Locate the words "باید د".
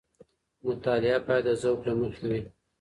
1.27-1.49